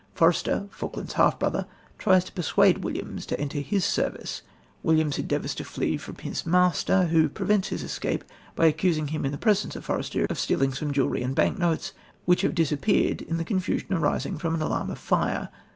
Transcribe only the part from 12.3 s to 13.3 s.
have disappeared